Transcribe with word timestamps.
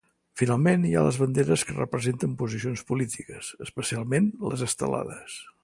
Finalment 0.41 0.85
hi 0.87 0.93
ha 0.95 1.03
les 1.07 1.19
banderes 1.23 1.65
que 1.71 1.75
representen 1.75 2.33
posicions 2.41 2.83
polítiques, 2.93 3.53
especialment 3.67 4.33
les 4.49 4.65
estelades. 4.71 5.41